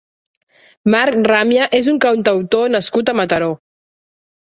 [0.95, 3.55] Marc Ràmia és un cantautor nascut a Mataró.